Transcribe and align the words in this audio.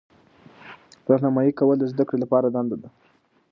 راهنمایي 1.09 1.51
کول 1.59 1.77
د 1.79 1.83
زده 1.91 2.03
کړې 2.09 2.17
لپاره 2.23 2.47
دنده 2.55 2.77
ده. 2.81 2.89